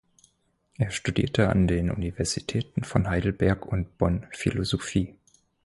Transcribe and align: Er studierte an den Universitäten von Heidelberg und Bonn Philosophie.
Er 0.79 0.89
studierte 0.89 1.49
an 1.49 1.67
den 1.67 1.91
Universitäten 1.91 2.83
von 2.83 3.07
Heidelberg 3.07 3.67
und 3.67 3.99
Bonn 3.99 4.25
Philosophie. 4.31 5.13